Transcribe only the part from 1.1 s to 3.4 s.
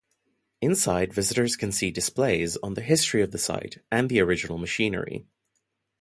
visitors can see displays on the history of the